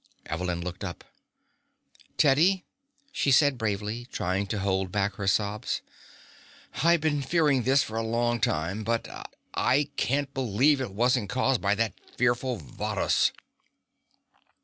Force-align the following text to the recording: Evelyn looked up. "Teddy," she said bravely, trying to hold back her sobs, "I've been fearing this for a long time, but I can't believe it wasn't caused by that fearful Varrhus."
Evelyn 0.25 0.61
looked 0.63 0.83
up. 0.83 1.03
"Teddy," 2.17 2.65
she 3.11 3.29
said 3.29 3.55
bravely, 3.59 4.07
trying 4.11 4.47
to 4.47 4.57
hold 4.57 4.91
back 4.91 5.13
her 5.17 5.27
sobs, 5.27 5.83
"I've 6.83 7.01
been 7.01 7.21
fearing 7.21 7.61
this 7.61 7.83
for 7.83 7.97
a 7.97 8.01
long 8.01 8.39
time, 8.39 8.83
but 8.83 9.07
I 9.53 9.91
can't 9.97 10.33
believe 10.33 10.81
it 10.81 10.91
wasn't 10.95 11.29
caused 11.29 11.61
by 11.61 11.75
that 11.75 11.93
fearful 12.17 12.57
Varrhus." 12.57 13.31